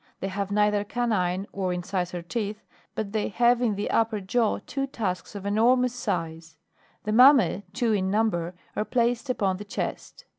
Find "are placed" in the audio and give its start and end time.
8.75-9.29